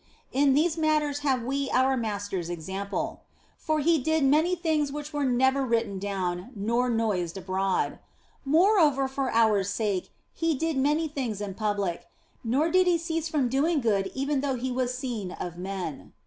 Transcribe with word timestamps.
In 0.31 0.55
these 0.55 0.79
matters 0.79 1.19
have 1.19 1.43
we 1.43 1.69
our 1.69 1.95
Master 1.95 2.39
s 2.39 2.49
example, 2.49 3.21
140 3.67 3.83
THE 3.83 3.97
BLESSED 3.97 3.97
ANGELA 3.97 4.13
for 4.15 4.15
He 4.15 4.19
did 4.19 4.27
many 4.31 4.55
things 4.55 4.91
which 4.91 5.13
were 5.13 5.25
never 5.25 5.63
written 5.63 5.99
down 5.99 6.49
nor 6.55 6.89
noised 6.89 7.37
abroad. 7.37 7.99
Moreover, 8.43 9.07
for 9.07 9.29
our 9.31 9.63
sake 9.63 10.09
He 10.33 10.55
did 10.55 10.75
many 10.75 11.07
things 11.07 11.39
in 11.39 11.53
public, 11.53 12.07
nor 12.43 12.71
did 12.71 12.87
He 12.87 12.97
cease 12.97 13.29
from 13.29 13.47
doing 13.47 13.79
good 13.79 14.09
even 14.15 14.41
though 14.41 14.55
He 14.55 14.71
was 14.71 14.97
seen 14.97 15.33
of 15.33 15.59
men. 15.59 16.13